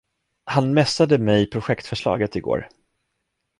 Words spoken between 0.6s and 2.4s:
messade mig projektförslaget